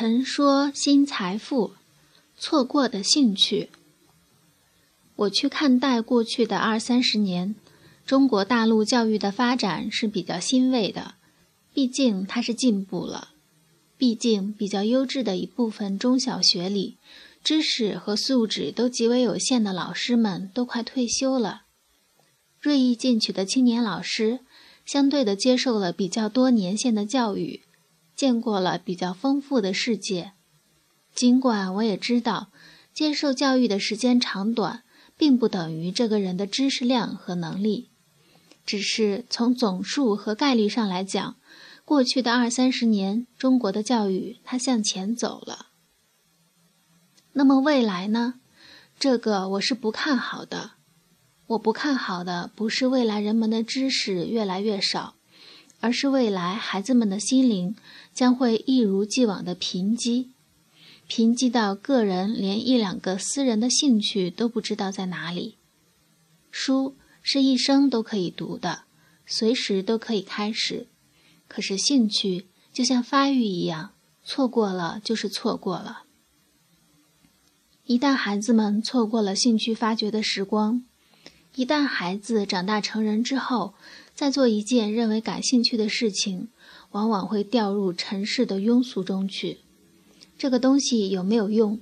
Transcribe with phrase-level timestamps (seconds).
[0.00, 1.72] 陈说新财富，
[2.38, 3.68] 错过的兴趣。
[5.14, 7.54] 我去看待过去的二三十年，
[8.06, 11.16] 中国大陆教育的发展是比较欣慰的，
[11.74, 13.32] 毕竟它是进步了。
[13.98, 16.96] 毕竟比较优质的一部分中小学里，
[17.44, 21.64] 知识和素质都极为有限的老师们都快退休了，
[22.58, 24.40] 锐意进取的青年老师，
[24.86, 27.60] 相对的接受了比较多年限的教育。
[28.20, 30.34] 见过了比较丰富的世界，
[31.14, 32.52] 尽管我也知道，
[32.92, 34.82] 接受教育的时间长短，
[35.16, 37.88] 并不等于这个人的知识量和能力。
[38.66, 41.36] 只是从总数和概率上来讲，
[41.86, 45.68] 过去的二三十年，中国的教育它向前走了。
[47.32, 48.34] 那么未来呢？
[48.98, 50.72] 这个我是不看好的。
[51.46, 55.14] 我不看好的不是未来人们的知识越来越少。
[55.80, 57.74] 而是未来孩子们的心灵
[58.12, 60.28] 将会一如既往的贫瘠，
[61.06, 65.56] 贫瘠到个人连一两个私人的兴趣都不知道在哪里。
[66.50, 68.82] 书是一生都可以读的，
[69.26, 70.86] 随时都可以开始。
[71.48, 73.92] 可是兴趣就像发育一样，
[74.22, 76.04] 错过了就是错过了。
[77.86, 80.84] 一旦孩子们错过了兴趣发掘的时光，
[81.56, 83.74] 一旦孩子长大成人之后，
[84.20, 86.48] 在做一件认为感兴趣的事情，
[86.90, 89.60] 往往会掉入尘世的庸俗中去。
[90.36, 91.80] 这个东西有没有用？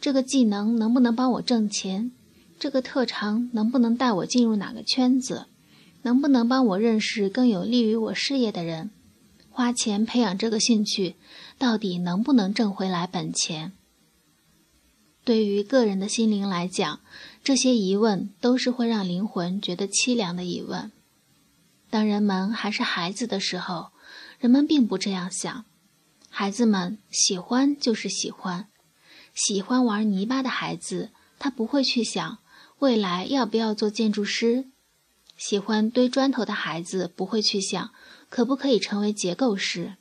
[0.00, 2.10] 这个技能能不能帮我挣钱？
[2.58, 5.46] 这个特长能不能带我进入哪个圈子？
[6.02, 8.90] 能不能帮我认识更有利于我事业的人？
[9.48, 11.14] 花钱培养这个兴趣，
[11.58, 13.70] 到底能不能挣回来本钱？
[15.22, 16.98] 对于个人的心灵来讲，
[17.44, 20.90] 这些疑问都是会让灵魂觉得凄凉的疑问。
[21.90, 23.90] 当人们还是孩子的时候，
[24.38, 25.64] 人们并不这样想。
[26.28, 28.68] 孩子们喜欢就是喜欢，
[29.34, 32.38] 喜欢玩泥巴的孩子，他不会去想
[32.80, 34.64] 未来要不要做建筑师；
[35.36, 37.90] 喜欢堆砖头的孩子，不会去想
[38.28, 39.94] 可不可以成为结构师；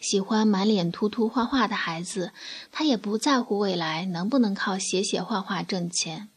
[0.00, 2.32] 喜欢满脸涂涂画画的孩子，
[2.70, 6.28] 他也不在乎未来能不能靠写写画画挣钱，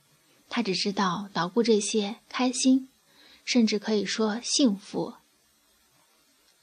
[0.50, 2.90] 他只知道捣鼓这些开心。
[3.52, 5.16] 甚至可以说幸福，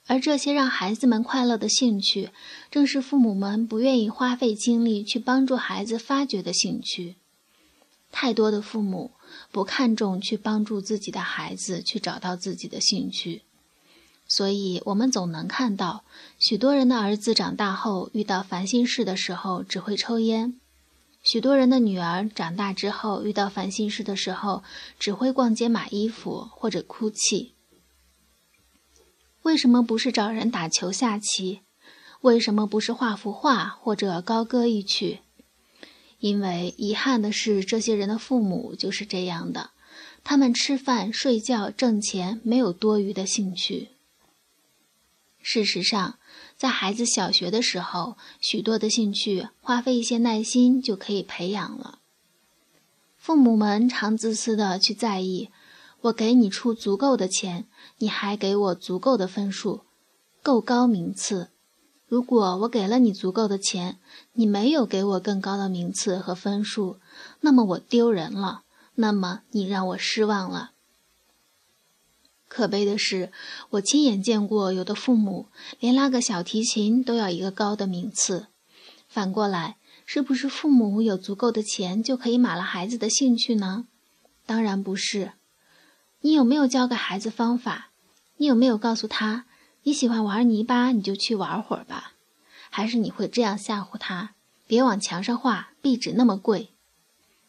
[0.07, 2.31] 而这些让孩子们快乐的兴趣，
[2.71, 7.17] 正是父母们不愿意花费精力去帮助孩子发掘的兴趣。
[8.13, 9.11] 太多的父母
[9.51, 13.43] 不看重去帮助自己的孩子去找到自己的兴趣，
[14.29, 16.05] 所以我们总能看到
[16.39, 20.61] 许多人的儿子长大后遇到烦心事的时候只会抽烟。
[21.27, 24.63] 许多人的女儿长大之后遇到烦心事的时候，
[24.97, 27.53] 只会逛街买衣服或者哭泣。
[29.43, 31.63] 为什么不是找人打球下棋？
[32.21, 35.19] 为什么不是画幅画或者高歌一曲？
[36.21, 39.71] 因为遗憾的是，这些人的父母就是这样的，
[40.23, 43.89] 他们吃饭、睡觉、挣钱，没有多余的兴趣。
[45.49, 46.19] 事实上。
[46.57, 52.01] 在孩子小学的时候，许多的兴趣花费一些耐心就可以培养了。
[53.17, 55.51] 父母们常自私的去在意，
[56.01, 57.67] 我给你出足够的钱，
[57.99, 59.83] 你还给我足够的分数，
[60.43, 61.51] 够高名次。
[62.09, 63.99] 如果我给了你足够的钱，
[64.33, 66.99] 你没有给我更高的名次和分数，
[67.43, 68.63] 那么我丢人了，
[68.97, 70.73] 那么你让我失望了。
[72.57, 73.31] 可悲的是，
[73.69, 78.47] 我亲眼见过有的父母连拉个小提琴都要一个高的名次。
[79.11, 83.87] 反过来，是不是父母有足够的钱就可以买了孩子的兴趣呢？
[84.47, 85.33] 当然不是。
[86.23, 87.91] 你有没有教给孩子方法？
[88.39, 89.45] 你有没有告诉他，
[89.83, 92.15] 你喜欢玩泥巴，你就去玩会儿吧？
[92.71, 94.31] 还是你会这样吓唬他：
[94.67, 96.71] 别往墙上画，壁纸那么贵。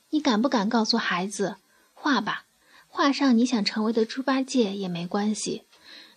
[0.10, 1.56] 你敢不敢告诉孩子，
[1.94, 2.47] 画吧？
[2.98, 5.66] 画上你想成为的猪八戒也没关系。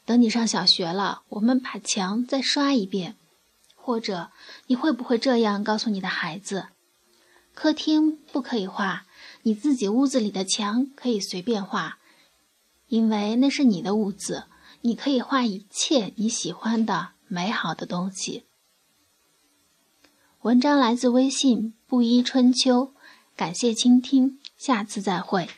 [0.06, 3.16] 等你上小学了，我们把墙再刷一遍。
[3.76, 4.30] 或者，
[4.66, 6.68] 你会不会这样告诉你的孩子：
[7.52, 9.04] 客厅不可以画，
[9.42, 11.98] 你自己屋子里的墙可以随便画，
[12.88, 14.44] 因为那是你的屋子，
[14.80, 18.44] 你可以画一切你喜欢的美好的东西。
[20.40, 22.94] 文章来自微信布衣春秋，
[23.36, 25.50] 感谢倾听，下次再会。